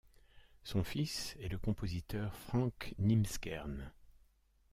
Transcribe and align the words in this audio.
Son 0.63 0.83
fils 0.83 1.35
est 1.41 1.47
le 1.47 1.59
compositeur 1.59 2.35
Frank 2.35 2.95
Nimsgern. 2.97 3.91